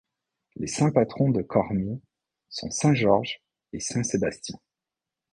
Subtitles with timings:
[0.55, 2.01] Les saints patrons de Qormi
[2.49, 3.39] sont saint Georges
[3.71, 4.57] et saint Sébastien.